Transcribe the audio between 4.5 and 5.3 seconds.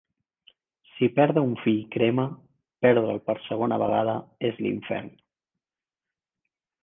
l'infern.